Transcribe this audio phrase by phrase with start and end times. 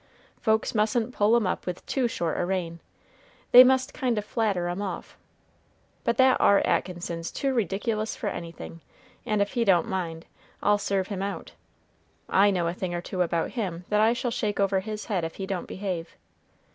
[0.41, 2.79] Folks mustn't pull 'em up with too short a rein,
[3.51, 5.15] they must kind o' flatter 'em off.
[6.03, 8.81] But that ar Atkinson's too rediculous for anything;
[9.27, 10.25] and if he don't mind,
[10.63, 11.51] I'll serve him out.
[12.27, 15.23] I know a thing or two about him that I shall shake over his head
[15.23, 16.15] if he don't behave.